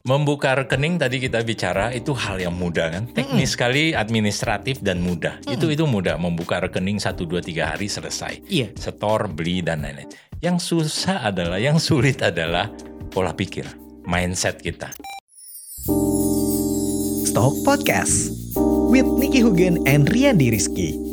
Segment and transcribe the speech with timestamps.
[0.00, 3.04] Membuka rekening tadi kita bicara itu hal yang mudah kan.
[3.12, 5.36] Teknis sekali, administratif dan mudah.
[5.44, 8.40] Itu itu mudah membuka rekening 1 2 3 hari selesai.
[8.48, 8.72] Iya.
[8.80, 10.08] Setor, beli dan lain-lain.
[10.40, 12.72] Yang susah adalah, yang sulit adalah
[13.12, 13.68] pola pikir,
[14.08, 14.88] mindset kita.
[17.28, 18.32] Stock Podcast
[18.88, 21.09] with Nicky Hugen and Rian Rizky.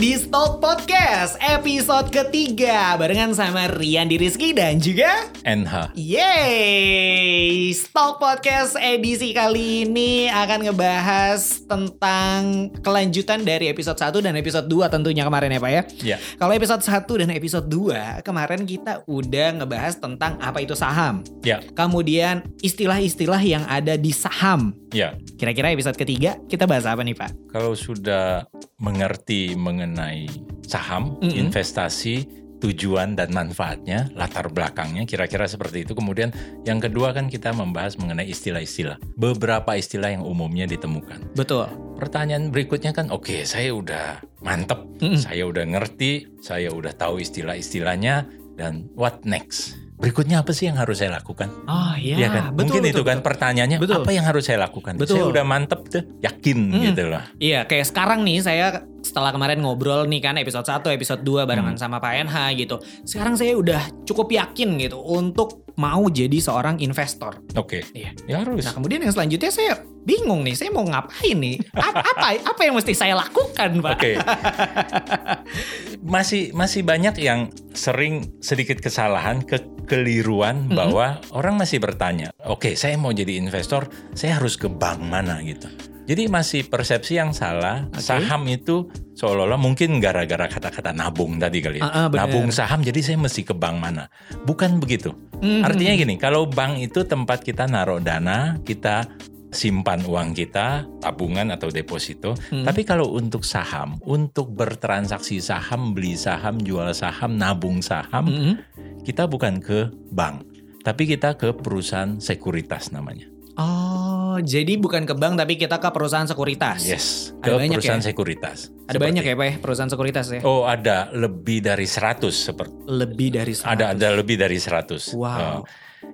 [0.00, 5.92] Di Stock Podcast episode ketiga barengan sama Rian Rizky dan juga NH.
[5.92, 7.68] Yeay!
[7.76, 14.88] Stock Podcast edisi kali ini akan ngebahas tentang kelanjutan dari episode 1 dan episode 2
[14.88, 15.82] tentunya kemarin ya Pak ya.
[16.00, 16.16] Ya.
[16.40, 21.20] Kalau episode 1 dan episode 2 kemarin kita udah ngebahas tentang apa itu saham.
[21.44, 24.72] Ya, Kemudian istilah-istilah yang ada di saham.
[24.96, 25.12] ya.
[25.40, 27.48] Kira-kira episode ketiga kita bahas apa nih Pak?
[27.48, 28.44] Kalau sudah
[28.76, 30.28] mengerti mengenai
[30.68, 31.32] saham, Mm-mm.
[31.32, 32.28] investasi,
[32.60, 35.96] tujuan dan manfaatnya, latar belakangnya kira-kira seperti itu.
[35.96, 36.28] Kemudian
[36.68, 39.00] yang kedua kan kita membahas mengenai istilah-istilah.
[39.16, 41.32] Beberapa istilah yang umumnya ditemukan.
[41.32, 41.72] Betul.
[41.96, 45.16] Pertanyaan berikutnya kan, oke saya udah mantep, Mm-mm.
[45.16, 49.80] saya udah ngerti, saya udah tahu istilah-istilahnya, dan what next?
[49.96, 51.52] Berikutnya apa sih yang harus saya lakukan?
[51.68, 52.44] Oh iya, Iya kan?
[52.52, 53.28] betul, Mungkin betul, itu kan betul.
[53.28, 53.96] pertanyaannya, Betul.
[54.00, 54.96] apa yang harus saya lakukan?
[54.96, 55.12] Betul.
[55.12, 56.80] Saya udah mantep tuh, yakin Mm.
[56.88, 57.20] gitu loh.
[57.36, 58.66] Iya, kayak sekarang nih saya
[59.00, 61.80] setelah kemarin ngobrol nih kan episode 1, episode 2 barengan Hmm.
[61.80, 62.76] sama Pak NH gitu.
[63.02, 67.36] Sekarang saya udah cukup yakin gitu untuk mau jadi seorang investor.
[67.52, 68.12] Oke, Iya.
[68.24, 68.64] ya harus.
[68.64, 71.60] Nah, kemudian yang selanjutnya saya bingung nih, saya mau ngapain nih?
[71.72, 72.00] Apa
[72.40, 73.92] apa yang mesti saya lakukan, Pak?
[73.96, 74.12] Oke.
[76.00, 80.76] masih masih banyak yang sering sedikit kesalahan, kekeliruan Mhm.
[80.76, 85.68] bahwa orang masih bertanya, "Oke, saya mau jadi investor, saya harus ke bank mana gitu."
[86.10, 88.02] Jadi masih persepsi yang salah, Oke.
[88.02, 91.86] saham itu seolah-olah mungkin gara-gara kata-kata nabung tadi kali ya.
[91.86, 92.26] Ah, benar.
[92.26, 94.10] nabung saham jadi saya mesti ke bank mana.
[94.42, 95.14] Bukan begitu.
[95.38, 95.62] Mhm.
[95.62, 99.06] Artinya gini, kalau bank itu tempat kita naruh dana, kita
[99.50, 102.34] simpan uang kita, tabungan atau deposito.
[102.48, 102.62] Hmm.
[102.62, 108.54] Tapi kalau untuk saham, untuk bertransaksi saham, beli saham, jual saham, nabung saham, Mhm.
[109.02, 110.46] kita bukan ke bank,
[110.80, 113.26] tapi kita ke perusahaan sekuritas namanya.
[113.60, 116.80] Oh, jadi bukan ke bank tapi kita ke perusahaan sekuritas.
[116.80, 118.08] Yes, Ada ke banyak perusahaan ya?
[118.08, 118.58] sekuritas.
[118.88, 120.40] Ada banyak ya, Pak, ya, perusahaan sekuritas ya?
[120.46, 123.68] Oh, ada lebih dari 100 seperti Lebih dari 100.
[123.68, 125.12] ada ada lebih dari 100.
[125.12, 125.60] Wow.
[125.60, 125.62] Oh.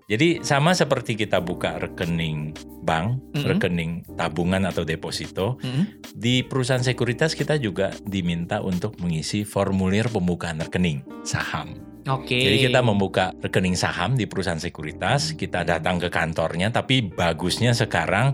[0.07, 2.55] Jadi sama seperti kita buka rekening
[2.87, 3.43] bank, Mhm.
[3.43, 6.15] rekening tabungan atau deposito, Mhm.
[6.15, 11.75] di perusahaan sekuritas kita juga diminta untuk mengisi formulir pembukaan rekening saham.
[12.07, 12.39] Oke.
[12.39, 18.31] Jadi kita membuka rekening saham di perusahaan sekuritas, kita datang ke kantornya, tapi bagusnya sekarang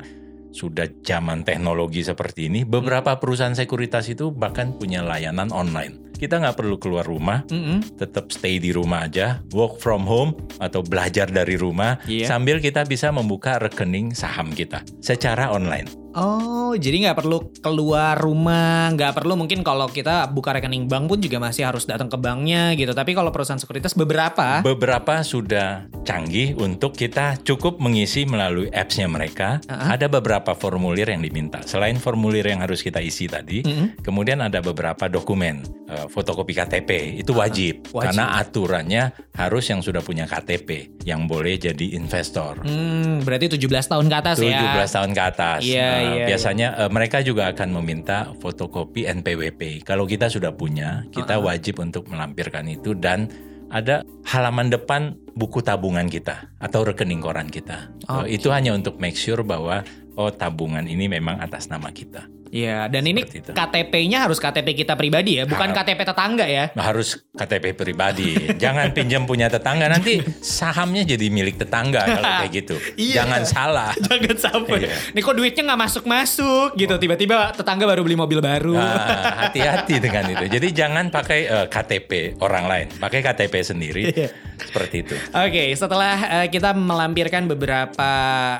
[0.53, 6.12] sudah zaman teknologi seperti ini, beberapa perusahaan sekuritas itu bahkan punya layanan online.
[6.23, 7.99] Kita nggak perlu keluar rumah, Mhm.
[7.99, 12.31] tetap stay di rumah aja, work from home atau belajar dari rumah, Iya.
[12.31, 16.02] sambil kita bisa membuka rekening saham kita secara online.
[16.15, 21.19] Oh, jadi nggak perlu keluar rumah, nggak perlu mungkin kalau kita buka rekening bank pun
[21.19, 22.93] juga masih harus datang ke banknya gitu.
[22.93, 29.59] Tapi kalau perusahaan sekuritas beberapa, Beberapa sudah canggih untuk kita cukup mengisi melalui apps-nya mereka.
[29.63, 29.89] Uh-uh.
[29.91, 31.63] Ada beberapa formulir yang diminta.
[31.63, 34.03] Selain formulir yang harus kita isi tadi, Mhm.
[34.03, 37.99] kemudian ada beberapa dokumen, eh, fotokopi KTP itu wajib, Uh-uh.
[37.99, 38.05] wajib.
[38.05, 39.03] karena aturannya
[39.33, 40.69] harus yang sudah punya KTP
[41.03, 42.61] yang boleh jadi investor.
[42.61, 44.53] hmm, berarti 17 tahun ke atas 17
[44.85, 44.95] ya.
[44.95, 45.61] tahun ke atas.
[45.63, 49.87] Iya, Nah, iya, biasanya eh, mereka juga akan meminta fotokopi NPWP.
[49.87, 51.49] Kalau kita sudah punya, kita Uh-uh.
[51.49, 53.31] wajib untuk melampirkan itu dan
[53.73, 57.89] ada halaman depan buku tabungan kita atau rekening koran kita.
[58.05, 58.27] Eh, Oke.
[58.37, 59.81] itu hanya untuk make sure bahwa
[60.21, 62.29] oh tabungan ini memang atas nama kita.
[62.53, 63.57] Iya, dan ini Seperti.
[63.57, 65.89] KTP-nya harus KTP kita pribadi ya, bukan Harap.
[65.89, 66.69] KTP tetangga ya.
[66.77, 68.37] Harus KTP pribadi.
[68.61, 72.77] Jangan pinjam punya tetangga nanti sahamnya jadi milik tetangga kalau kayak gitu.
[73.01, 73.25] Iya.
[73.25, 73.91] Jangan salah.
[74.05, 74.85] Jangan sampai.
[74.85, 74.97] Iya.
[75.17, 76.95] Nih kok duitnya nggak masuk-masuk gitu.
[77.01, 78.77] Tiba-tiba tetangga baru beli mobil baru.
[78.77, 80.45] Nah, hati-hati dengan itu.
[80.53, 84.03] Jadi jangan pakai eh, KTP orang lain, pakai KTP sendiri.
[84.13, 84.29] Iya.
[84.69, 85.15] Seperti itu.
[85.35, 88.11] Oke, setelah eh, kita melampirkan beberapa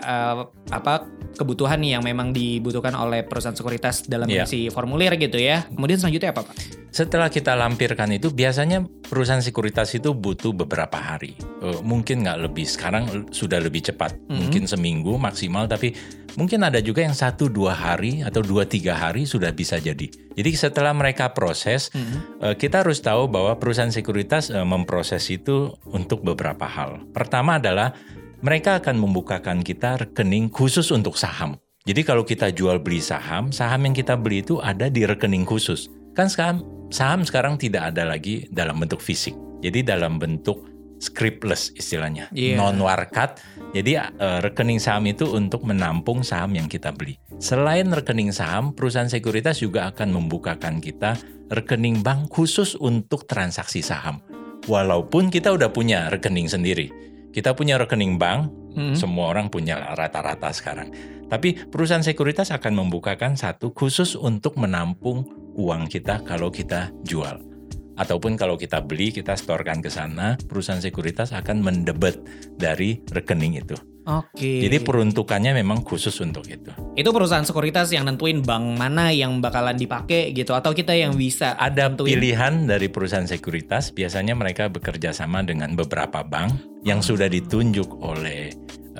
[0.01, 0.37] eh,
[0.73, 5.65] apa kebutuhan nih yang memang dibutuhkan oleh perusahaan sekuritas dalam mengisi formulir gitu ya.
[5.73, 6.57] Kemudian selanjutnya apa, Pak?
[6.93, 11.33] Setelah kita lampirkan itu, biasanya perusahaan sekuritas itu butuh beberapa hari.
[11.65, 12.69] Eh, mungkin nggak lebih.
[12.69, 14.13] Sekarang sudah lebih cepat.
[14.29, 14.37] Mhm.
[14.37, 15.97] Mungkin seminggu maksimal, tapi
[16.35, 20.09] mungkin ada juga yang satu dua hari atau dua tiga hari sudah bisa jadi.
[20.33, 22.17] Jadi setelah mereka proses, Mhm.
[22.41, 27.05] eh, kita harus tahu bahwa perusahaan sekuritas eh, memproses itu untuk beberapa hal.
[27.13, 27.93] Pertama adalah
[28.41, 31.55] mereka akan membukakan kita rekening khusus untuk saham.
[31.83, 35.91] Jadi kalau kita jual beli saham, saham yang kita beli itu ada di rekening khusus.
[36.15, 36.63] Kan saham,
[36.95, 39.35] saham sekarang tidak ada lagi dalam bentuk fisik.
[39.63, 40.72] Jadi dalam bentuk
[41.03, 42.63] scriptless istilahnya, Iya.
[42.63, 43.43] non warkat.
[43.75, 47.19] Jadi eh, rekening saham itu untuk menampung saham yang kita beli.
[47.43, 51.19] Selain rekening saham, perusahaan sekuritas juga akan membukakan kita
[51.51, 54.23] rekening bank khusus untuk transaksi saham.
[54.71, 56.95] Walaupun kita udah punya rekening sendiri,
[57.35, 58.95] kita punya rekening bank, Hmm.
[58.97, 60.95] semua orang punya rata-rata sekarang.
[61.29, 65.27] Tapi perusahaan sekuritas akan membukakan satu khusus untuk menampung
[65.57, 67.52] uang kita kalau kita jual.
[67.97, 72.19] Ataupun kalau kita beli, kita storekan ke sana, perusahaan sekuritas akan mendebet
[72.57, 73.77] dari rekening itu.
[74.03, 74.67] Oke.
[74.67, 76.75] Jadi peruntukannya memang khusus untuk itu.
[76.99, 81.55] itu perusahaan sekuritas yang nentuin bank mana yang bakalan dipakai gitu atau kita yang bisa
[81.55, 82.11] Ada nentuin?
[82.19, 88.51] pilihan dari perusahaan sekuritas, biasanya mereka bekerja sama dengan beberapa bank yang sudah ditunjuk oleh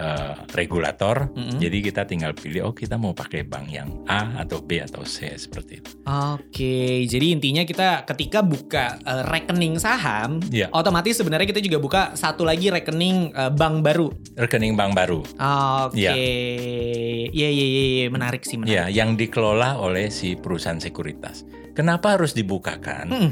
[0.03, 1.31] eh, regulator.
[1.31, 1.57] Mm-mm.
[1.57, 5.31] Jadi kita tinggal pilih, oh kita mau pakai bank yang A atau B atau C
[5.37, 5.91] seperti itu.
[6.03, 10.69] Oke, jadi intinya kita ketika buka eh, rekening saham, Iya.
[10.71, 14.11] otomatis sebenarnya kita juga buka satu lagi rekening eh, bank baru.
[14.35, 15.23] Rekening bank baru.
[15.23, 16.13] Oke, Iya.
[17.31, 18.75] iya iya iya iya, menarik sih menarik.
[18.75, 21.47] Ya, yang dikelola oleh si perusahaan sekuritas.
[21.73, 23.07] Kenapa harus dibukakan?
[23.09, 23.31] Hmm,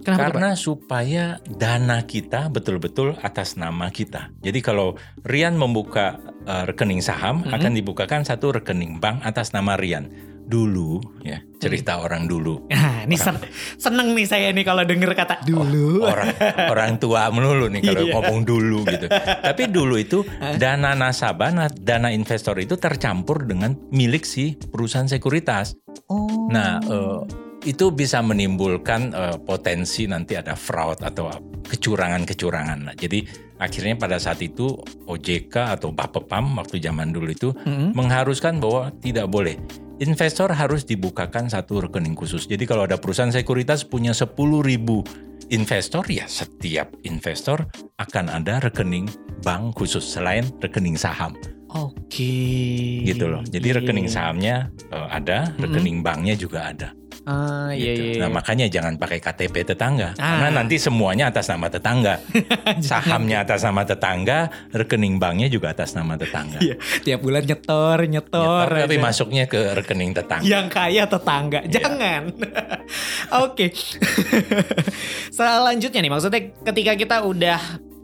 [0.00, 0.32] Kenapa Pak?
[0.32, 4.32] Karena supaya dana kita betul-betul atas nama kita.
[4.38, 7.52] Jadi kalau Rian membuka eh, rekening saham, Mhm.
[7.52, 10.08] akan dibukakan satu rekening bank atas nama Rian.
[10.42, 12.64] Dulu, ya cerita orang dulu.
[12.72, 13.38] Nah, ini sen-
[13.76, 16.00] seneng nih saya nih kalau denger kata dulu.
[16.10, 16.32] Orang
[16.66, 18.12] orang tua melulu nih kalau Iya.
[18.12, 19.06] ngomong dulu gitu.
[19.38, 20.24] Tapi dulu itu
[20.56, 25.76] dana nasabah, na- dana investor itu tercampur dengan milik si perusahaan sekuritas.
[26.08, 26.48] Oh.
[26.48, 27.20] Nah, eh,
[27.64, 31.28] itu bisa menimbulkan eh, potensi nanti ada fraud atau
[31.66, 32.78] kecurangan-kecurangan.
[32.88, 32.94] lah.
[32.96, 33.24] Jadi
[33.60, 37.92] akhirnya pada saat itu OJK atau Bapepam waktu zaman dulu itu Mm-mm.
[37.92, 39.60] mengharuskan bahwa tidak boleh.
[40.00, 42.48] Investor harus dibukakan satu rekening khusus.
[42.48, 44.32] Jadi kalau ada perusahaan sekuritas punya 10.000
[45.52, 47.68] investor, ya setiap investor
[48.00, 49.04] akan ada rekening
[49.44, 51.36] bank khusus selain rekening saham
[51.76, 53.04] Oke.
[53.04, 53.44] gitu loh.
[53.44, 56.96] Jadi rekening sahamnya eh, ada, rekening banknya juga ada.
[57.20, 58.00] Ah, iya, gitu.
[58.00, 58.20] iya, iya.
[58.24, 60.40] Nah makanya jangan pakai KTP tetangga, Ah.
[60.40, 62.16] karena nanti semuanya atas nama tetangga.
[62.80, 64.38] Sahamnya atas nama tetangga,
[64.70, 66.58] rekening banknya juga atas nama tetangga.
[66.58, 68.66] Iya, tiap bulan nyetor, nyetor.
[68.66, 69.04] Nyetor, tapi aja.
[69.04, 70.44] masuknya ke rekening tetangga.
[70.44, 71.70] Yang kaya tetangga, Iya.
[71.70, 72.22] jangan.
[73.44, 73.66] Oke.
[75.30, 77.60] Selanjutnya nih, maksudnya ketika kita udah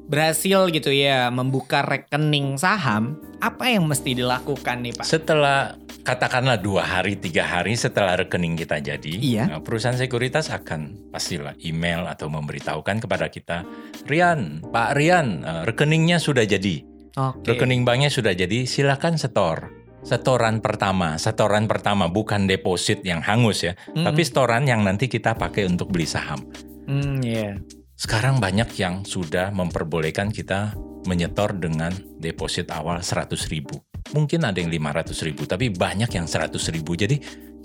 [0.07, 5.03] berhasil gitu ya membuka rekening saham, apa yang mesti dilakukan nih Pak?
[5.05, 5.75] Setelah
[6.07, 9.45] katakanlah dua hari, tiga hari setelah rekening kita jadi, Iya.
[9.51, 13.67] nah, perusahaan sekuritas akan pastilah email atau memberitahukan kepada kita,
[14.07, 16.87] Rian, Pak Rian, eh, rekeningnya sudah jadi.
[17.19, 17.59] Oke.
[17.59, 19.75] Rekening banknya sudah jadi, silakan setor.
[20.07, 24.07] Setoran pertama, setoran pertama bukan deposit yang hangus ya, Mm-mm.
[24.07, 26.47] tapi setoran yang nanti kita pakai untuk beli saham.
[26.87, 27.59] Hmm, iya.
[27.99, 30.79] Sekarang banyak yang sudah memperbolehkan kita
[31.11, 31.91] menyetor dengan
[32.23, 33.83] deposit awal 100 ribu.
[34.15, 36.95] Mungkin ada yang 500 ribu, tapi banyak yang 100 ribu.
[36.95, 37.17] Jadi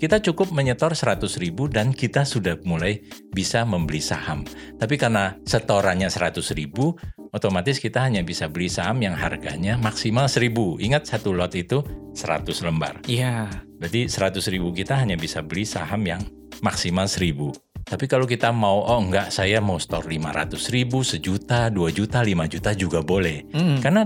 [0.02, 4.42] kita cukup menyetor 100 ribu dan kita sudah mulai bisa membeli saham.
[4.74, 6.98] Tapi karena setorannya 100 ribu,
[7.30, 10.82] otomatis kita hanya bisa beli saham yang harganya maksimal 1000.
[10.82, 11.86] Ingat satu lot itu
[12.18, 12.98] 100 lembar.
[13.06, 13.46] Iya.
[13.78, 16.18] Berarti 100 ribu kita hanya bisa beli saham yang
[16.66, 17.54] maksimal 1000.
[17.86, 22.46] Tapi kalau kita mau, oh enggak saya mau store 500 ribu, sejuta, 2 juta, 5
[22.50, 23.46] juta juga boleh.
[23.54, 23.78] Mm.
[23.82, 24.02] Karena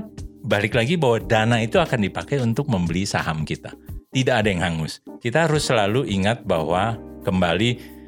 [0.47, 3.75] balik lagi bahwa dana itu akan dipakai untuk membeli saham kita.
[4.15, 5.03] Tidak ada yang hangus.
[5.19, 7.99] Kita harus selalu ingat bahwa kembali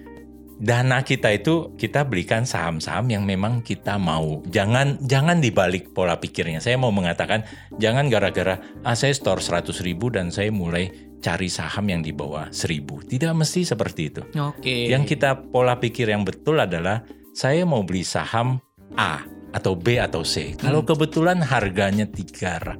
[0.63, 4.41] dana kita itu kita belikan saham-saham yang memang kita mau.
[4.49, 6.63] Jangan jangan dibalik pola pikirnya.
[6.63, 7.43] Saya mau mengatakan
[7.77, 12.49] jangan gara-gara ah saya store 100 ribu dan saya mulai cari saham yang di bawah
[12.55, 13.11] 1000.
[13.11, 14.23] Tidak mesti seperti itu.
[14.39, 14.87] Oke.
[14.87, 17.03] Yang kita pola pikir yang betul adalah
[17.35, 18.63] saya mau beli saham
[18.97, 20.55] A atau B atau C.
[20.59, 22.77] Kalau kebetulan harganya 3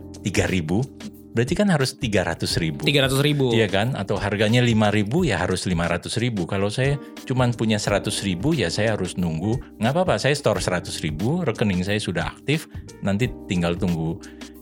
[0.51, 0.85] ribu,
[1.33, 2.83] berarti kan harus 300 ribu.
[2.85, 3.55] 300 ribu.
[3.55, 3.95] Iya kan?
[3.95, 6.45] Atau harganya 5 ribu ya harus 500 ribu.
[6.45, 9.81] Kalau saya cuman punya 100 ribu ya saya harus nunggu.
[9.81, 12.67] Nggak apa-apa, saya store 100 ribu, rekening saya sudah aktif.
[13.01, 14.19] Nanti tinggal tunggu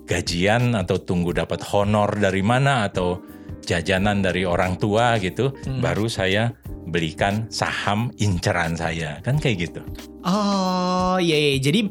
[0.07, 3.19] gajian atau tunggu dapat honor dari mana atau
[3.67, 5.51] jajanan dari orang tua gitu.
[5.83, 6.55] Baru saya
[6.87, 9.19] belikan saham inceran saya.
[9.21, 9.81] Kan kayak gitu.
[10.23, 11.59] Oh iya, iya.
[11.59, 11.87] jadi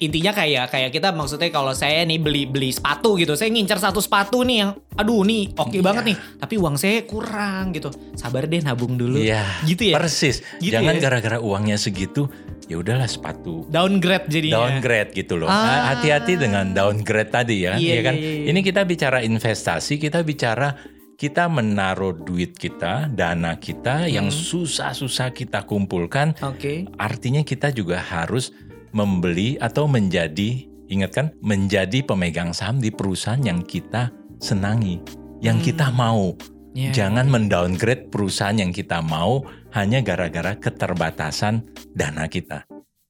[0.00, 4.00] intinya kayak kayak kita maksudnya kalau saya nih beli beli sepatu gitu, saya ngincer satu
[4.00, 5.84] sepatu nih yang, aduh nih oke Iya.
[5.84, 10.40] banget nih, tapi uang saya kurang gitu, sabar deh nabung dulu, Iya, gitu ya, persis.
[10.56, 11.00] Gitu Jangan ya?
[11.04, 12.32] gara-gara uangnya segitu,
[12.64, 14.68] ya udahlah sepatu downgrade jadinya.
[14.68, 15.48] downgrade gitu loh.
[15.52, 15.92] Ah.
[15.92, 18.14] Hati-hati dengan downgrade tadi ya, Iya, ya kan?
[18.16, 18.46] iya, iya.
[18.52, 20.80] Ini kita bicara investasi, kita bicara
[21.20, 24.40] kita menaruh duit kita, dana kita yang Hmm.
[24.40, 26.32] susah-susah kita kumpulkan.
[26.40, 26.88] Oke.
[26.96, 28.56] Artinya kita juga harus
[28.96, 34.10] membeli atau menjadi ingat kan menjadi pemegang saham di perusahaan yang kita
[34.40, 34.98] senangi,
[35.44, 35.66] yang Hmm.
[35.68, 36.34] kita mau.
[36.72, 36.88] Ya.
[36.90, 39.44] Jangan mendowngrade perusahaan yang kita mau
[39.76, 42.64] hanya gara-gara keterbatasan dana kita.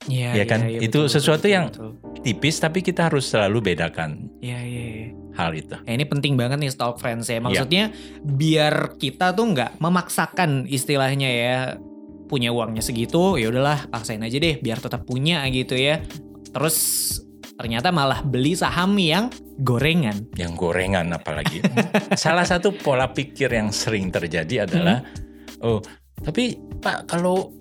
[0.09, 0.65] Iya, Ya kan?
[0.65, 1.93] iya, Itu betul, sesuatu betul, yang- betul.
[2.21, 5.09] Tipis tapi kita harus selalu bedakan Iya, iya, iya.
[5.35, 5.77] Hal itu.
[5.87, 7.39] Eh, ini penting banget nih stalk friends ya.
[7.39, 11.59] Maksudnya biar kita tuh nggak memaksakan istilahnya ya
[12.31, 15.99] punya uangnya segitu, ya udahlah paksain aja deh biar tetap punya gitu ya.
[16.55, 16.79] Terus
[17.61, 19.29] ternyata malah beli saham yang
[19.61, 20.31] gorengan.
[20.39, 21.61] Yang gorengan apalagi.
[22.17, 25.05] Salah satu pola pikir yang sering terjadi adalah
[25.61, 25.83] oh,
[26.23, 27.53] tapi Pak kalau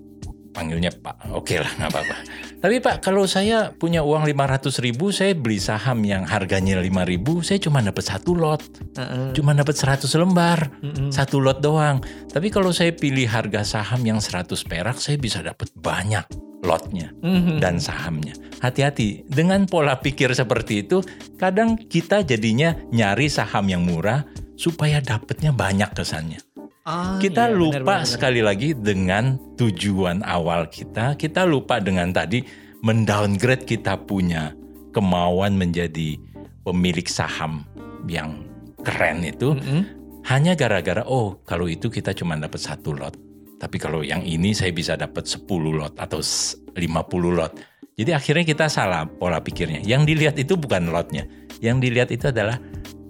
[0.56, 2.18] panggilnya Pak, oke lah nggak apa-apa.
[2.60, 7.40] Tapi Pak kalau saya punya uang 500 ribu, saya beli saham yang harganya 5 ribu,
[7.40, 8.60] saya cuma dapat satu lot,
[9.00, 9.32] Heeh.
[9.32, 11.08] cuma dapat 100 lembar, Mm-mm.
[11.08, 12.04] satu lot doang.
[12.28, 16.28] Tapi kalau saya pilih harga saham yang 100 perak, saya bisa dapat banyak
[16.60, 17.64] lotnya Mhm.
[17.64, 18.36] dan sahamnya.
[18.60, 21.00] Hati-hati dengan pola pikir seperti itu,
[21.40, 24.28] kadang kita jadinya nyari saham yang murah
[24.60, 26.44] supaya dapatnya banyak kesannya.
[26.90, 28.10] Ah, Kita iya, lupa benar, benar, benar.
[28.10, 31.14] sekali lagi dengan tujuan awal kita.
[31.14, 32.42] Kita lupa dengan tadi
[32.82, 34.58] mendowngrade kita punya
[34.90, 36.18] kemauan menjadi
[36.66, 37.62] pemilik saham
[38.10, 38.42] yang
[38.82, 39.82] keren itu Mm-mm.
[40.26, 43.14] hanya gara-gara oh kalau itu kita cuma dapat satu lot.
[43.60, 46.90] Tapi kalau yang ini saya bisa dapat 10 lot atau s- 50
[47.30, 47.54] lot.
[47.94, 49.84] Jadi akhirnya kita salah pola pikirnya.
[49.84, 51.28] Yang dilihat itu bukan lotnya.
[51.60, 52.56] Yang dilihat itu adalah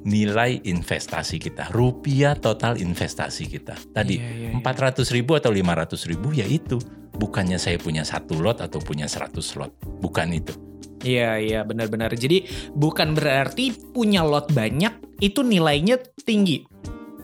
[0.03, 1.67] nilai investasi kita.
[1.71, 3.75] Rupiah total investasi kita.
[3.91, 4.59] Tadi Iya, iya, iya.
[4.59, 6.79] 400 ribu atau 500 ribu ya itu.
[7.19, 9.75] Bukannya saya punya satu lot atau punya 100 lot.
[9.99, 10.55] Bukan itu.
[11.03, 12.11] Iya, iya benar-benar.
[12.15, 16.63] Jadi bukan berarti punya lot banyak itu nilainya tinggi.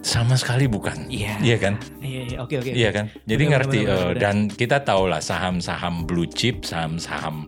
[0.05, 1.08] Sama sekali bukan.
[1.10, 1.39] Iya.
[1.41, 1.74] Iya kan?
[2.03, 2.72] Iya, iya, oke oke.
[2.72, 3.05] Iya kan?
[3.24, 4.22] Jadi Benar, ngerti benar, benar, eh, benar.
[4.22, 7.48] dan kita tahu lah saham-saham blue chip, saham-saham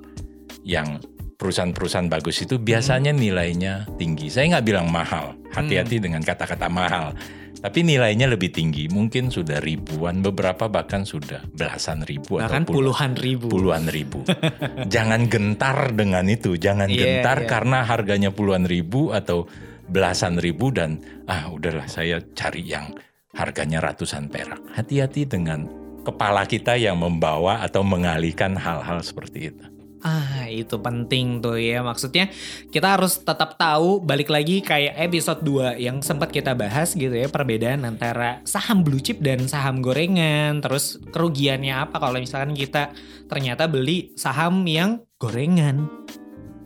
[0.64, 0.98] yang
[1.38, 3.22] perusahaan-perusahaan bagus itu biasanya Hmm.
[3.22, 4.28] nilainya tinggi.
[4.28, 7.14] Saya nggak bilang mahal, hati-hati dengan kata-kata mahal.
[7.58, 12.94] Tapi nilainya lebih tinggi, mungkin sudah ribuan, beberapa bahkan sudah belasan ribu Bahkan atau puluh-
[12.94, 13.46] puluhan ribu.
[13.50, 14.22] puluhan ribu.
[14.94, 17.50] jangan gentar dengan itu, jangan Iya, gentar iya.
[17.50, 19.50] karena harganya puluhan ribu atau
[19.90, 22.94] belasan ribu dan ah udahlah saya cari yang
[23.34, 24.62] harganya ratusan perak.
[24.78, 25.66] Hati-hati dengan
[26.04, 29.66] kepala kita yang membawa atau mengalihkan hal-hal seperti itu.
[30.08, 31.84] Ah, itu penting tuh ya.
[31.84, 32.32] Maksudnya
[32.72, 37.28] kita harus tetap tahu balik lagi kayak episode 2 yang sempat kita bahas gitu ya
[37.28, 40.64] perbedaan antara saham blue chip dan saham gorengan.
[40.64, 42.96] Terus kerugiannya apa kalau misalkan kita
[43.28, 45.92] ternyata beli saham yang gorengan.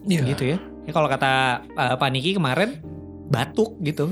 [0.06, 0.22] Iya.
[0.38, 0.58] Gitu ya.
[0.86, 2.78] Ya kalau kata uh, Pak Niki kemarin
[3.32, 4.12] batuk gitu.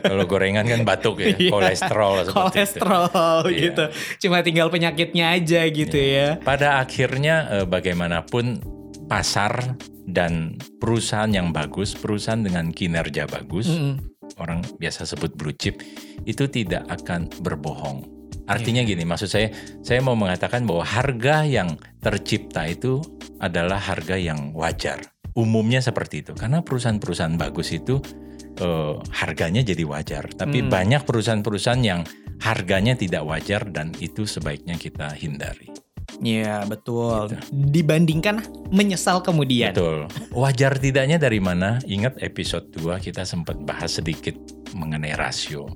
[0.00, 1.50] Kalau gorengan kan batuk ya, Iya.
[1.52, 2.40] kolesterol seperti itu.
[2.40, 3.60] Kolesterol Iya.
[3.60, 3.84] gitu.
[4.26, 6.40] Cuma tinggal penyakitnya aja gitu ya.
[6.40, 8.64] Pada akhirnya eh, bagaimanapun
[9.06, 9.76] pasar
[10.08, 14.00] dan perusahaan yang bagus, perusahaan dengan kinerja bagus, Mm-mm.
[14.40, 15.82] orang biasa sebut blue chip,
[16.24, 18.06] itu tidak akan berbohong.
[18.46, 22.98] Artinya gini, maksud saya, saya mau mengatakan bahwa harga yang tercipta itu
[23.38, 24.98] adalah harga yang wajar.
[25.38, 28.02] Umumnya seperti itu, karena perusahaan-perusahaan bagus itu
[28.58, 30.24] eh, harganya jadi wajar.
[30.34, 30.70] Tapi Hmm.
[30.72, 32.00] banyak perusahaan-perusahaan yang
[32.40, 35.68] harganya tidak wajar dan itu sebaiknya kita hindari.
[36.18, 37.30] Iya betul.
[37.30, 37.44] Gitu.
[37.70, 38.42] Dibandingkan
[38.74, 39.70] menyesal kemudian.
[39.70, 40.10] Betul.
[40.34, 41.78] Wajar tidaknya dari mana?
[41.86, 44.34] Ingat episode 2 kita sempat bahas sedikit
[44.74, 45.70] mengenai rasio.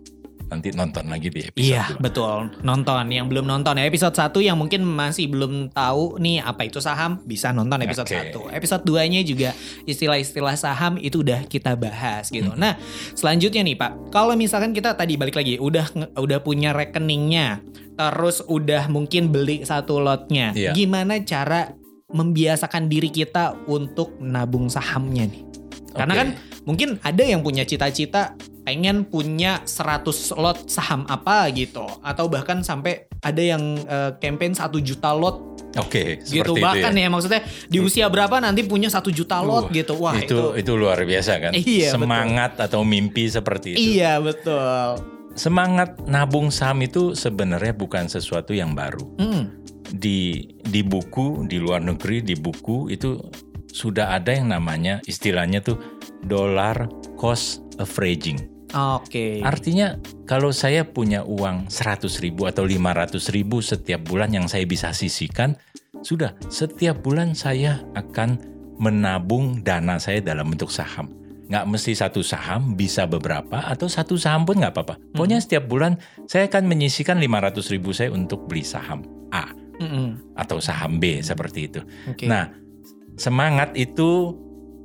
[0.54, 1.98] Nanti nonton lagi di episode Iya 2.
[1.98, 6.62] betul nonton yang belum nonton ya episode 1 yang mungkin masih belum tahu nih apa
[6.62, 8.30] itu saham bisa nonton episode Oke.
[8.30, 9.50] 1 episode 2 nya juga
[9.84, 12.60] istilah-istilah saham itu udah kita bahas gitu Hmm.
[12.60, 12.78] nah
[13.12, 17.58] selanjutnya nih Pak kalau misalkan kita tadi balik lagi udah udah punya rekeningnya
[17.94, 20.70] terus udah mungkin beli satu lotnya Iya.
[20.70, 21.74] gimana cara
[22.08, 25.42] membiasakan diri kita untuk nabung sahamnya nih
[25.90, 26.20] karena Oke.
[26.20, 26.28] kan
[26.62, 33.06] mungkin ada yang punya cita-cita pengen punya 100 lot saham apa gitu atau bahkan sampai
[33.20, 37.06] ada yang eh, campaign 1 juta lot Oke, gitu seperti bahkan itu ya.
[37.06, 37.08] ya.
[37.10, 40.72] maksudnya di usia berapa nanti punya 1 juta lot Uh, gitu wah itu, itu, itu
[40.74, 41.52] luar biasa kan.
[41.54, 42.04] Iya, betul.
[42.04, 43.80] Semangat atau mimpi seperti itu.
[43.96, 44.98] iya betul
[45.34, 49.02] Semangat nabung saham itu sebenarnya bukan sesuatu yang baru.
[49.18, 49.50] Hmm,
[49.90, 53.18] Di di buku di luar negeri di buku itu
[53.74, 55.74] sudah ada yang namanya istilahnya tuh
[56.22, 56.86] dollar
[57.18, 58.53] cost averaging.
[58.74, 64.66] Oke Artinya kalau saya punya uang 100 ribu atau 500 ribu setiap bulan yang saya
[64.66, 65.56] bisa sisihkan,
[66.04, 68.36] sudah setiap bulan saya akan
[68.76, 71.08] menabung dana saya dalam bentuk saham.
[71.44, 74.96] Nggak mesti satu saham, bisa beberapa, atau satu saham pun nggak apa-apa.
[75.12, 80.34] Pokoknya setiap bulan saya akan menyisihkan 500 ribu saya untuk beli saham A Mm-mm.
[80.34, 81.80] atau saham B seperti itu.
[82.08, 82.24] Oke.
[82.24, 82.48] Nah,
[83.20, 84.34] semangat itu,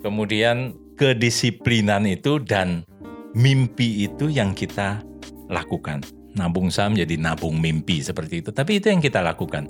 [0.03, 2.83] kemudian kedisiplinan itu dan
[3.33, 5.01] mimpi itu yang kita
[5.49, 6.05] lakukan.
[6.37, 8.49] Nabung saham jadi nabung mimpi seperti itu.
[8.53, 9.67] Tapi itu yang kita lakukan.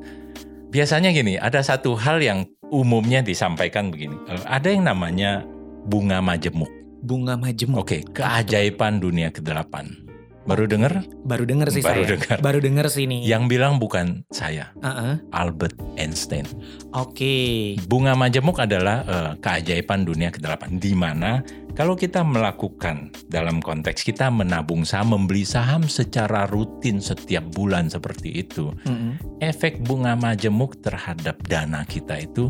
[0.70, 4.14] Biasanya gini, ada satu hal yang umumnya disampaikan begini.
[4.30, 5.42] Eh, Ada yang namanya
[5.90, 6.70] bunga majemuk.
[7.02, 7.88] Bunga majemuk.
[7.88, 10.09] Oke, keajaiban dunia ke-8.
[10.50, 11.06] Baru dengar?
[11.22, 12.18] Baru denger sih Baru saya.
[12.18, 12.38] dengar.
[12.42, 13.22] Baru denger sih nih.
[13.22, 15.22] Yang bilang bukan saya, Heeh.
[15.30, 16.50] Albert Einstein.
[16.98, 17.78] Oke.
[17.86, 21.46] Bunga majemuk adalah eh, keajaiban dunia ke-8 di mana
[21.78, 28.42] kalau kita melakukan dalam konteks kita menabung saham, membeli saham secara rutin setiap bulan seperti
[28.42, 29.22] itu, Mm-mm.
[29.46, 32.50] efek bunga majemuk terhadap dana kita itu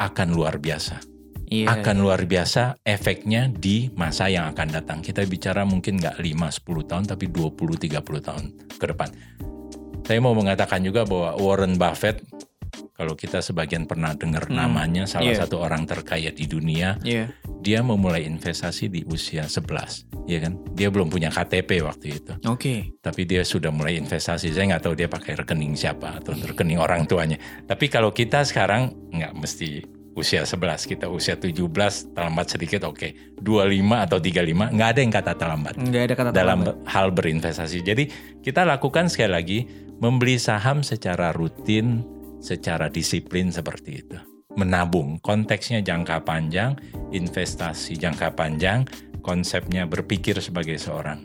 [0.00, 1.17] akan luar biasa.
[1.48, 1.80] Iya.
[1.80, 4.98] Akan luar biasa efeknya di masa yang akan datang.
[5.00, 8.44] Kita bicara mungkin nggak 5-10 tahun tapi 20-30 tahun
[8.76, 9.08] ke depan.
[10.04, 12.20] Saya mau mengatakan juga bahwa Warren Buffett
[12.92, 14.58] kalau kita sebagian pernah dengar Hmm.
[14.58, 15.46] namanya salah Iya.
[15.46, 17.30] satu orang terkaya di dunia, Iya.
[17.62, 20.58] dia memulai investasi di usia 11, ya kan?
[20.74, 22.98] Dia belum punya KTP waktu itu, Oke.
[22.98, 24.50] tapi dia sudah mulai investasi.
[24.50, 27.38] Saya nggak tahu dia pakai rekening siapa atau rekening orang tuanya.
[27.64, 29.78] Tapi kalau kita sekarang nggak mesti
[30.18, 31.54] usia 11, kita usia 17,
[32.10, 33.38] terlambat sedikit oke.
[33.38, 36.74] 25 atau 35, nggak ada yang kata terlambat Nggak ada kata dalam terlambat.
[36.90, 37.78] hal berinvestasi.
[37.86, 38.04] Jadi
[38.42, 39.58] kita lakukan sekali lagi
[40.02, 42.02] membeli saham secara rutin,
[42.42, 44.18] secara disiplin seperti itu.
[44.58, 46.74] Menabung, konteksnya jangka panjang,
[47.14, 48.82] investasi jangka panjang,
[49.22, 51.22] konsepnya berpikir sebagai seorang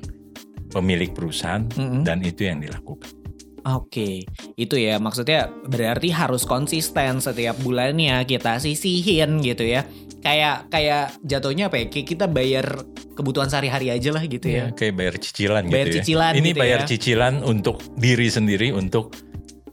[0.70, 2.06] pemilik perusahaan Mm-mm.
[2.06, 3.23] dan itu yang dilakukan.
[3.64, 9.88] Oke, itu ya maksudnya berarti harus konsisten setiap bulannya kita sisihin gitu ya.
[10.20, 11.86] Kayak kayak jatuhnya apa ya?
[11.88, 12.68] Kayak kita bayar
[13.16, 14.68] kebutuhan sehari-hari aja lah gitu ya.
[14.68, 16.04] Ya, kayak bayar cicilan Bayar gitu ya.
[16.04, 16.88] cicilan Ini gitu bayar ya.
[16.92, 19.16] cicilan untuk diri sendiri untuk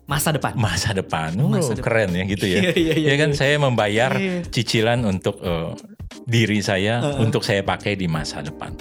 [0.06, 0.54] Masa depan.
[0.54, 1.34] masa depan.
[1.34, 1.82] Masa Oh, depan.
[1.82, 2.60] keren ya gitu ya.
[2.62, 3.38] Iya, iya, iya, ya kan iya.
[3.38, 4.42] saya membayar Iya.
[4.46, 5.70] cicilan untuk eh,
[6.26, 7.22] diri saya Heeh.
[7.22, 8.74] untuk saya pakai di masa depan.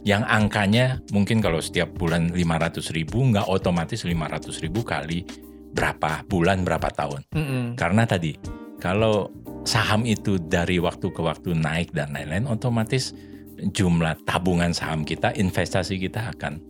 [0.00, 5.24] Yang angkanya mungkin kalau setiap bulan 500 ribu nggak otomatis 500 ribu kali
[5.70, 7.20] berapa bulan berapa tahun.
[7.36, 7.64] Mm-mm.
[7.76, 8.34] Karena tadi
[8.80, 9.28] kalau
[9.68, 13.12] saham itu dari waktu ke waktu naik dan lain-lain otomatis
[13.60, 16.64] jumlah tabungan saham kita, investasi kita akan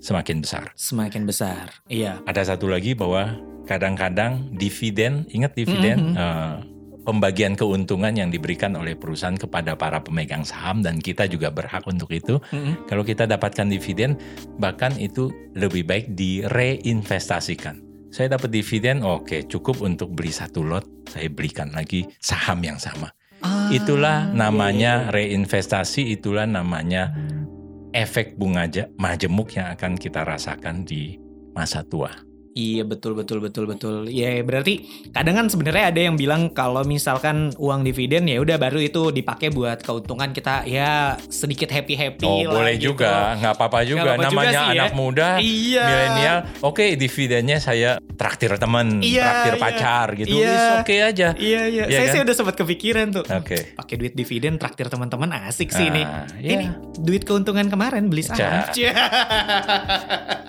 [0.00, 0.72] semakin besar.
[0.72, 1.68] Semakin besar.
[1.92, 2.24] Iya.
[2.24, 3.36] Ada satu lagi bahwa
[3.68, 6.16] kadang-kadang dividen, ingat dividen, Mhm.
[6.16, 6.54] eh,
[7.04, 12.12] pembagian keuntungan yang diberikan oleh perusahaan kepada para pemegang saham dan kita juga berhak untuk
[12.12, 12.38] itu.
[12.52, 12.86] Mm-mm.
[12.86, 14.20] Kalau kita dapatkan dividen,
[14.60, 17.80] bahkan itu lebih baik direinvestasikan.
[18.10, 23.14] Saya dapat dividen, oke cukup untuk beli satu lot, saya belikan lagi saham yang sama.
[23.40, 25.12] Ah, Itulah iya, namanya iya, iya.
[25.14, 27.14] reinvestasi, itulah namanya
[27.94, 28.66] efek bunga
[28.98, 31.16] majemuk yang akan kita rasakan di
[31.54, 32.29] masa tua.
[32.50, 33.96] Iya betul betul betul betul.
[34.06, 38.82] Ya berarti kadang kan sebenarnya ada yang bilang kalau misalkan uang dividen ya udah baru
[38.82, 42.90] itu dipakai buat keuntungan kita ya sedikit happy happy Oh lah boleh gitu.
[42.92, 44.02] juga, nggak apa-apa juga.
[44.02, 44.74] apa-apa juga Namanya sih ya.
[44.76, 45.84] anak muda, Iya.
[45.86, 46.38] milenial.
[46.60, 49.62] Oke dividennya saya traktir teman, Iya, traktir iya.
[49.62, 50.34] pacar gitu.
[50.34, 50.60] Iya.
[50.76, 51.28] Oke aja.
[51.32, 51.84] Iya iya.
[51.86, 52.12] Iya Saya kan?
[52.12, 53.24] sih udah sempat kepikiran tuh.
[53.30, 53.78] Oke.
[53.78, 56.02] Pakai duit dividen traktir teman-teman asik sih nih.
[56.02, 56.50] Ah, iya.
[56.50, 56.66] Ini
[56.98, 58.66] duit keuntungan kemarin beli saham.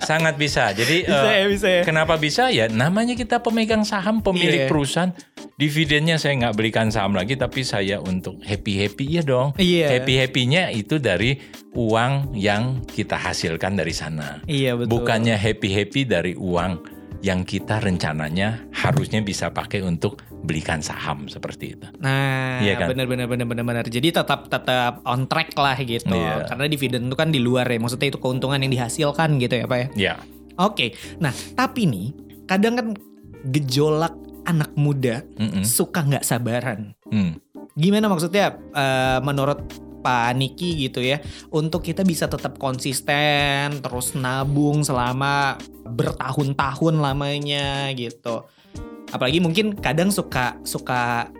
[0.02, 0.74] Sangat bisa.
[0.74, 1.82] Jadi bisa eh, ya bisa ya.
[1.92, 2.72] Kenapa bisa ya?
[2.72, 4.70] Namanya kita pemegang saham, pemilik Iya.
[4.72, 5.12] perusahaan.
[5.60, 9.52] Dividennya saya nggak belikan saham lagi, tapi saya untuk happy happy ya dong.
[9.60, 10.00] Iya.
[10.00, 11.36] Happy happynya itu dari
[11.76, 14.40] uang yang kita hasilkan dari sana.
[14.48, 14.88] Iya betul.
[14.88, 16.80] Bukannya happy happy dari uang
[17.20, 21.86] yang kita rencananya harusnya bisa pakai untuk belikan saham seperti itu.
[22.00, 22.88] Nah, Iya kan?
[22.88, 23.84] bener bener bener bener bener.
[23.86, 26.08] Jadi tetap tetap on track lah gitu.
[26.08, 26.48] Iya.
[26.48, 27.76] Karena dividen itu kan di luar ya.
[27.78, 29.86] Maksudnya itu keuntungan yang dihasilkan gitu ya, Pak ya.
[29.94, 30.14] Ya,
[30.60, 30.96] Oke.
[31.22, 32.08] Nah, tapi nih
[32.44, 32.88] kadang kan
[33.48, 35.62] gejolak anak muda Mm-mm.
[35.62, 36.92] suka nggak sabaran.
[37.08, 37.38] Hmm.
[37.78, 39.64] Gimana maksudnya eh, menurut
[40.02, 41.22] Pak Niki gitu ya
[41.54, 48.42] untuk kita bisa tetap konsisten terus nabung selama bertahun-tahun lamanya gitu.
[49.14, 51.30] Apalagi mungkin kadang suka suka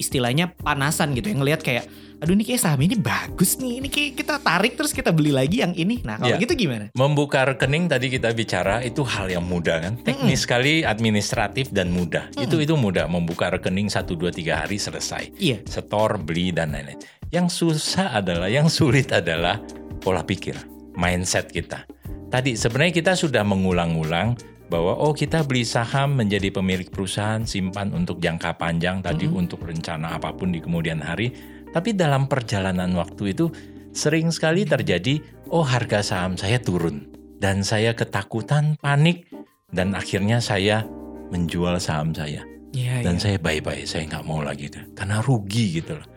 [0.00, 1.84] istilahnya panasan gitu yang ngelihat kayak
[2.16, 5.60] aduh ini kayak saham ini bagus nih ini kayak kita tarik terus kita beli lagi
[5.60, 6.40] yang ini nah kalau Iya.
[6.40, 9.94] gitu gimana Membuka rekening tadi kita bicara itu hal yang mudah kan.
[10.00, 12.32] Teknis sekali, administratif dan mudah.
[12.40, 15.36] Itu itu mudah membuka rekening 1 2 3 hari selesai.
[15.36, 16.96] iya Setor, beli dan lain-lain.
[17.28, 19.60] Yang susah adalah, yang sulit adalah
[20.00, 20.56] pola pikir,
[20.96, 21.84] mindset kita.
[22.32, 24.34] Tadi sebenarnya kita sudah mengulang-ulang
[24.66, 30.16] bahwa oh kita beli saham menjadi pemilik perusahaan, simpan untuk jangka panjang tadi untuk rencana
[30.18, 31.55] apa pun di kemudian hari.
[31.76, 33.52] Tapi dalam perjalanan waktu itu
[33.92, 35.20] sering sekali terjadi
[35.52, 37.04] oh harga saham saya turun
[37.36, 39.28] dan saya ketakutan, panik
[39.68, 40.88] dan akhirnya saya
[41.28, 42.48] menjual saham saya.
[42.72, 43.20] Iya, dan iya.
[43.20, 44.96] saya bye-bye, saya nggak mau lagi deh.
[44.96, 46.08] Karena rugi gitu loh.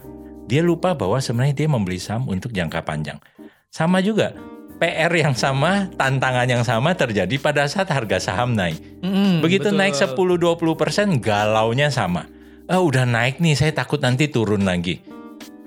[0.48, 3.20] Dia lupa bahwa sebenarnya dia membeli saham untuk jangka panjang.
[3.68, 4.32] Sama juga
[4.80, 8.80] PR yang sama, tantangan yang sama terjadi pada saat harga saham naik.
[9.04, 9.80] Mm-mm, Begitu betul.
[9.84, 12.32] naik 10-20% galaunya sama.
[12.72, 15.09] Ah udah naik nih, saya takut nanti turun lagi.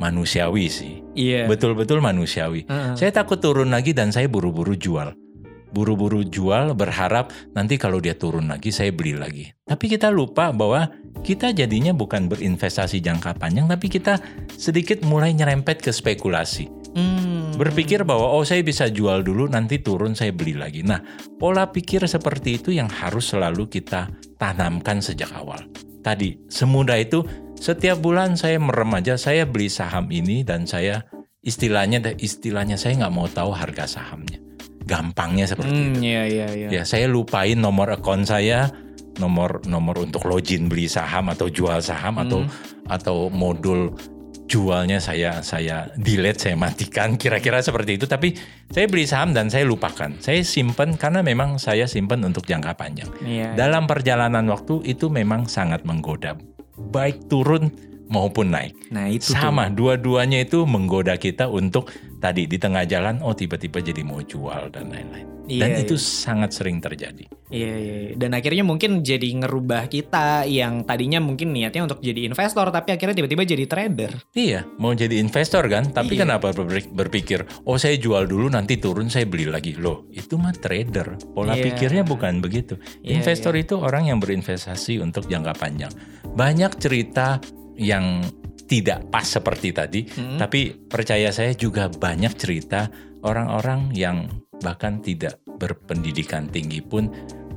[0.03, 0.95] Manusiawi sih.
[1.15, 1.47] Iya.
[1.47, 2.67] Betul-betul manusiawi.
[2.67, 2.99] Heeh.
[2.99, 5.15] Saya takut turun lagi dan saya buru-buru jual.
[5.73, 9.49] Buru-buru jual berharap nanti kalau dia turun lagi saya beli lagi.
[9.65, 10.91] Tapi kita lupa bahwa
[11.25, 14.21] kita jadinya bukan berinvestasi jangka panjang tapi kita
[14.53, 16.69] sedikit mulai nyerempet ke spekulasi.
[16.93, 17.57] Hmm.
[17.57, 20.85] Berpikir bahwa oh saya bisa jual dulu nanti turun saya beli lagi.
[20.85, 21.01] Nah,
[21.41, 25.63] pola pikir seperti itu yang harus selalu kita tanamkan sejak awal.
[26.03, 27.25] Tadi semudah itu
[27.63, 31.07] setiap bulan saya merem aja saya beli saham ini dan saya
[31.47, 34.43] istilahnya istilahnya saya nggak mau tahu harga sahamnya.
[34.83, 36.11] Gampangnya seperti Hmm, itu.
[36.11, 36.69] iya iya iya.
[36.69, 38.67] Ya, saya lupain nomor akun saya,
[39.23, 42.43] nomor nomor untuk login beli saham atau jual saham atau
[42.91, 43.95] atau modul
[44.51, 48.11] jualnya saya saya delete, saya matikan kira-kira seperti itu.
[48.11, 48.35] Tapi
[48.69, 50.19] saya beli saham dan saya lupakan.
[50.19, 53.09] Saya simpan karena memang saya simpan untuk jangka panjang.
[53.23, 53.55] Iya.
[53.55, 56.37] Dalam perjalanan waktu itu memang sangat menggoda,
[56.77, 57.73] baik turun
[58.13, 58.77] maupun naik.
[58.93, 59.33] Nah, itu.
[59.33, 61.89] Sama, dua-duanya itu menggoda kita untuk
[62.21, 65.32] tadi di tengah jalan, oh tiba-tiba jadi mau jual dan lain-lain.
[65.43, 66.07] Dan Iya, itu iya.
[66.23, 67.27] sangat sering terjadi.
[67.51, 68.13] Iya, iya, iya.
[68.15, 73.13] Dan akhirnya mungkin jadi ngerubah kita yang tadinya mungkin niatnya untuk jadi investor tapi akhirnya
[73.13, 74.13] tiba-tiba jadi trader.
[74.33, 76.25] Iya, mau jadi investor kan, tapi Iya.
[76.25, 79.75] kenapa ber- berpikir, oh saya jual dulu nanti turun saya beli lagi.
[79.75, 81.19] Loh, itu mah trader.
[81.35, 81.69] Pola Iya.
[81.69, 82.79] pikirnya bukan begitu.
[83.03, 85.93] Iya, investor itu orang yang berinvestasi untuk jangka panjang.
[86.33, 87.43] Banyak cerita
[87.75, 88.23] yang
[88.65, 90.39] tidak pas seperti tadi, Hmm.
[90.39, 92.89] tapi percaya saya juga banyak cerita
[93.21, 94.29] orang-orang yang
[94.63, 97.11] bahkan tidak berpendidikan tinggi pun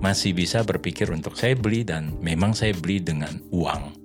[0.04, 3.96] masih bisa berpikir untuk saya beli dan memang saya beli dengan uang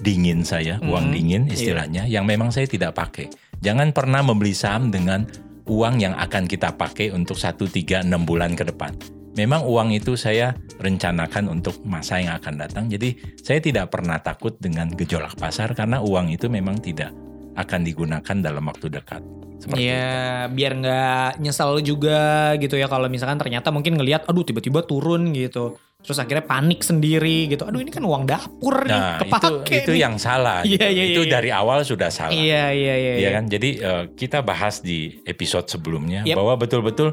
[0.00, 1.52] dingin saya, uang Mhm, dingin iya.
[1.52, 3.28] istilahnya yang memang saya tidak pakai.
[3.60, 5.28] Jangan pernah membeli saham dengan
[5.68, 8.96] uang yang akan kita pakai untuk 1 3 6 bulan ke depan.
[9.36, 12.84] Memang uang itu saya rencanakan untuk masa yang akan datang.
[12.90, 17.12] Jadi saya tidak pernah takut dengan gejolak pasar karena uang itu memang tidak
[17.54, 19.22] akan digunakan dalam waktu dekat.
[19.60, 22.20] Seperti Iya, biar nggak nyesel juga
[22.56, 25.76] gitu ya kalau misalkan ternyata mungkin ngelihat aduh tiba-tiba turun gitu.
[26.00, 27.68] Terus akhirnya panik sendiri gitu.
[27.68, 30.00] Aduh ini kan uang dapur Nah, nih, itu kepake itu nih.
[30.00, 30.64] yang salah.
[30.64, 30.96] Iya, gitu.
[30.96, 31.32] iya, itu iya.
[31.36, 32.32] dari awal sudah salah.
[32.32, 33.12] Iya, iya, iya.
[33.20, 33.44] Iya kan?
[33.52, 36.36] Jadi eh, kita bahas di episode sebelumnya Yep.
[36.40, 37.12] bahwa betul-betul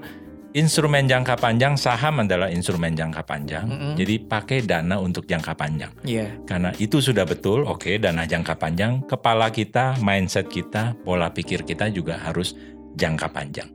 [0.55, 3.65] instrumen jangka panjang saham adalah instrumen jangka panjang.
[3.67, 3.93] Mm-mm.
[3.99, 5.91] Jadi pakai dana untuk jangka panjang.
[6.07, 6.39] Iya.
[6.47, 11.91] Karena itu sudah betul, oke dana jangka panjang, kepala kita, mindset kita, pola pikir kita
[11.91, 12.55] juga harus
[12.95, 13.69] jangka panjang.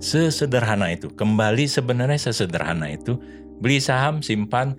[0.00, 1.12] Sesederhana itu.
[1.12, 3.20] Kembali sebenarnya sesederhana itu.
[3.62, 4.74] Beli saham, simpan,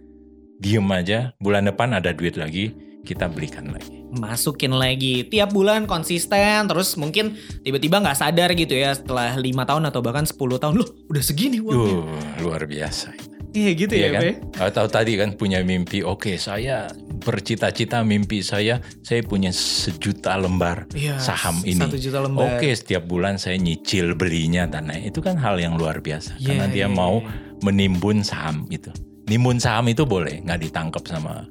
[0.59, 4.01] diem aja, bulan depan ada duit lagi, kita belikan lagi.
[4.11, 9.85] masukin lagi tiap bulan konsisten terus mungkin tiba-tiba nggak sadar gitu ya setelah lima tahun
[9.85, 13.11] atau bahkan 10 tahun loh udah segini uangnya Uh, luar biasa.
[13.51, 14.21] iya gitu Iya ya kan?
[14.23, 14.31] Be?
[14.57, 16.87] Atau tadi kan punya mimpi, oke saya
[17.21, 21.79] bercita-cita mimpi saya, saya punya sejuta lembar Iya, saham ini.
[21.79, 22.55] satu juta lembar.
[22.55, 25.07] Oke, setiap bulan saya nyicil belinya dan lain.
[25.07, 26.35] Itu kan hal yang luar biasa.
[26.37, 27.31] Iya, karena dia iya, mau iya.
[27.61, 28.91] menimbun saham itu.
[29.25, 31.43] Nimbun saham itu boleh, nggak ditangkap sama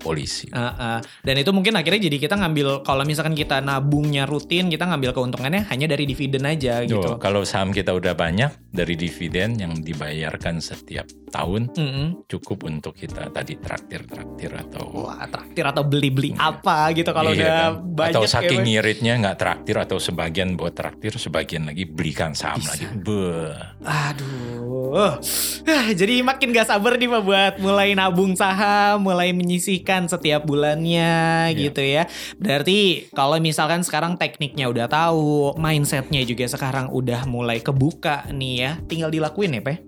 [0.00, 0.48] polisi.
[0.50, 0.98] Ah, ah.
[1.20, 5.68] Dan itu mungkin akhirnya jadi kita ngambil kalau misalkan kita nabungnya rutin kita ngambil keuntungannya
[5.68, 7.04] hanya dari dividen aja gitu.
[7.04, 12.26] Tuh, kalau saham kita udah banyak dari dividen yang dibayarkan setiap tahun Mm-mm.
[12.26, 17.54] cukup untuk kita tadi traktir-traktir atau Wah traktir atau beli-beli apa gitu kalau Iya udah
[17.54, 17.70] kan?
[17.94, 18.66] banyak atau ya, saking Be.
[18.66, 22.74] ngiritnya nggak traktir atau sebagian buat traktir sebagian lagi belikan saham Bisa.
[22.74, 23.54] lagi Beuh.
[23.80, 25.18] Aduh,
[26.00, 31.58] jadi makin gak sabar nih Pak buat mulai nabung saham, mulai menyisihkan setiap bulannya Iya.
[31.58, 32.04] gitu ya.
[32.36, 38.72] Berarti kalau misalkan sekarang tekniknya udah tahu, mindsetnya juga sekarang udah mulai kebuka nih ya,
[38.86, 39.78] tinggal dilakuin ya Pak?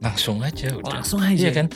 [0.00, 1.36] langsung aja udah Langsung aja.
[1.36, 1.68] Iya kan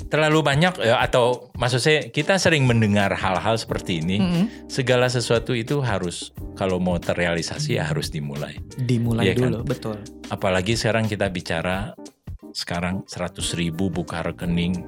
[0.00, 4.44] terlalu banyak ya, atau maksud saya kita sering mendengar hal-hal seperti ini Mm-mm.
[4.66, 9.48] segala sesuatu itu harus kalau mau terrealisasi ya harus dimulai Dimulai kan?
[9.48, 9.96] dulu, betul.
[10.28, 11.94] apalagi sekarang kita bicara
[12.50, 14.82] sekarang 100 ribu buka rekening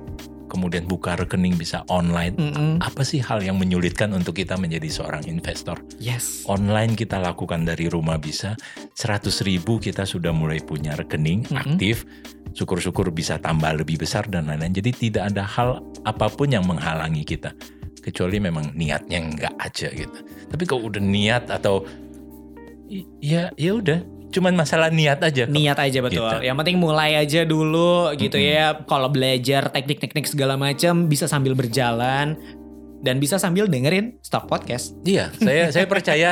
[0.53, 2.37] kemudian buka rekening bisa online.
[2.37, 2.77] Mm-mm.
[2.85, 5.81] apa sih hal yang menyulitkan untuk kita menjadi seorang investor?
[5.97, 6.45] Yes.
[6.45, 8.53] online kita lakukan dari rumah bisa.
[8.93, 11.57] 100 ribu kita sudah mulai punya rekening Mhm.
[11.57, 12.05] aktif.
[12.53, 14.77] Syukur-syukur bisa tambah lebih besar dan lain-lain.
[14.77, 17.57] Jadi tidak ada hal apa pun yang menghalangi kita.
[18.05, 20.19] Kecuali memang niatnya enggak aja gitu.
[20.53, 21.87] Tapi kalau udah niat atau
[23.25, 25.53] ya ya udah cuman masalah niat aja kok.
[25.53, 26.25] Niat aja betul.
[26.25, 26.37] Gitu.
[26.43, 28.51] Yang penting mulai aja dulu gitu Mm-mm.
[28.51, 28.67] ya.
[28.83, 32.35] Kalau belajar teknik-teknik segala macam bisa sambil berjalan.
[32.99, 34.95] dan bisa sambil dengerin Stock Podcast.
[35.03, 36.31] Iya, saya saya percaya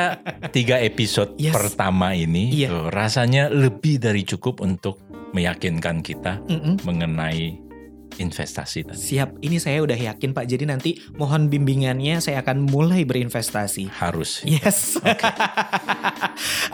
[0.49, 1.51] tiga episode Yes.
[1.51, 2.71] pertama ini Iya.
[2.71, 4.95] tuh, rasanya lebih dari cukup untuk
[5.31, 6.79] meyakinkan kita Mm-mm.
[6.81, 7.59] mengenai
[8.19, 8.99] investasi tadi.
[8.99, 10.45] Siap, ini saya udah yakin Pak.
[10.49, 13.87] Jadi nanti mohon bimbingannya saya akan mulai berinvestasi.
[13.95, 14.43] Harus.
[14.43, 14.99] Yes.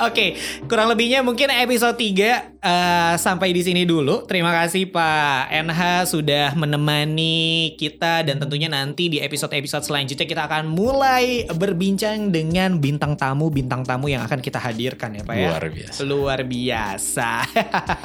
[0.02, 4.26] Oke, kurang lebihnya mungkin episode 3 eh, sampai di sini dulu.
[4.26, 10.72] Terima kasih Pak NH sudah menemani kita dan tentunya nanti di episode-episode selanjutnya kita akan
[10.72, 15.48] mulai berbincang dengan bintang tamu bintang tamu yang akan kita hadirkan ya Pak ya.
[15.52, 16.00] Luar biasa.
[16.08, 17.32] Luar biasa.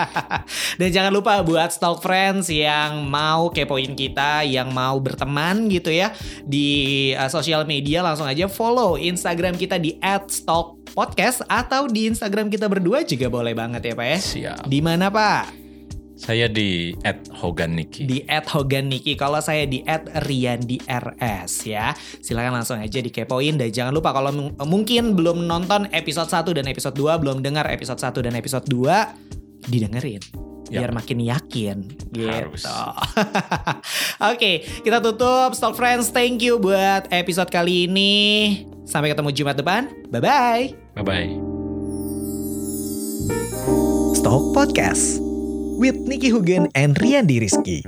[0.81, 3.22] Dan jangan lupa buat stalk friends yang mau
[3.53, 6.11] kepoin kita, yang mau berteman gitu ya
[6.43, 12.67] di uh, sosial media langsung aja follow Instagram kita di @stalkpodcast atau di Instagram kita
[12.67, 14.19] berdua juga boleh banget ya Pak ya.
[14.19, 14.65] Siap.
[14.67, 15.63] Di mana Pak?
[16.23, 16.95] Saya di
[17.43, 18.07] @hoganiki.
[18.07, 19.19] Di @hoganiki.
[19.19, 19.83] Kalau saya di
[20.23, 21.91] @riandrs ya.
[22.23, 26.71] Silakan langsung aja dikepoin dan jangan lupa kalau mung- mungkin belum nonton episode 1 dan
[26.71, 30.52] episode 2, belum dengar episode 1 dan episode 2, didengerin.
[30.71, 31.77] Biar makin yakin
[32.13, 32.71] gitu.
[34.33, 36.13] Oke, kita tutup Stock Friends.
[36.13, 38.15] Thank you buat episode kali ini.
[38.87, 39.91] Sampai ketemu Jumat depan.
[40.13, 40.65] Bye bye.
[40.99, 41.31] Bye bye.
[44.15, 45.19] Stock Podcast
[45.81, 47.83] with Nicky Hugen and Rian Rizky.